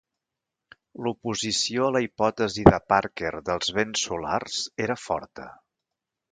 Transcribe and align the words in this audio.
L'oposició 1.07 1.83
a 1.87 1.91
la 1.97 2.01
hipòtesi 2.07 2.65
de 2.69 2.81
Parker 2.93 3.33
dels 3.53 3.71
vents 3.79 4.09
solars 4.09 4.59
era 4.89 4.99
forta. 5.07 5.51